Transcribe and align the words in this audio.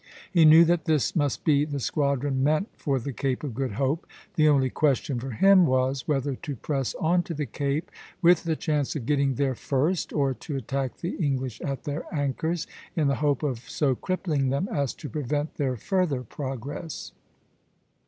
He 0.31 0.45
knew 0.45 0.65
that 0.65 0.85
this 0.85 1.15
must 1.15 1.43
be 1.45 1.63
the 1.63 1.79
squadron 1.79 2.41
meant 2.43 2.69
for 2.75 2.97
the 2.97 3.13
Cape 3.13 3.43
of 3.43 3.53
Good 3.53 3.73
Hope. 3.73 4.07
The 4.33 4.47
only 4.49 4.71
question 4.71 5.19
for 5.19 5.29
him 5.29 5.67
was 5.67 6.07
whether 6.07 6.33
to 6.37 6.55
press 6.55 6.95
on 6.95 7.21
to 7.21 7.35
the 7.35 7.45
Cape 7.45 7.91
with 8.19 8.43
the 8.43 8.55
chance 8.55 8.95
of 8.95 9.05
getting 9.05 9.35
there 9.35 9.53
first, 9.53 10.11
or 10.11 10.33
to 10.33 10.55
attack 10.55 10.97
the 10.97 11.15
English 11.23 11.61
at 11.61 11.83
their 11.83 12.03
anchors, 12.11 12.65
in 12.95 13.09
the 13.09 13.15
hope 13.21 13.43
of 13.43 13.59
so 13.69 13.93
crippling 13.93 14.49
them 14.49 14.67
as 14.69 14.95
to 14.95 15.07
prevent 15.07 15.57
their 15.57 15.77
further 15.77 16.23
progress. 16.23 17.11